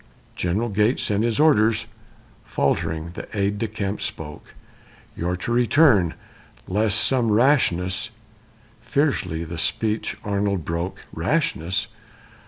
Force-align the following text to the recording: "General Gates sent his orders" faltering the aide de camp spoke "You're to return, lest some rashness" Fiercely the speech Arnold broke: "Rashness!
"General 0.35 0.69
Gates 0.69 1.03
sent 1.03 1.21
his 1.23 1.39
orders" 1.39 1.85
faltering 2.43 3.11
the 3.13 3.27
aide 3.37 3.59
de 3.59 3.67
camp 3.67 4.01
spoke 4.01 4.55
"You're 5.15 5.35
to 5.35 5.51
return, 5.51 6.15
lest 6.67 6.99
some 6.99 7.31
rashness" 7.31 8.09
Fiercely 8.81 9.43
the 9.43 9.59
speech 9.59 10.17
Arnold 10.23 10.65
broke: 10.65 11.05
"Rashness! 11.13 11.85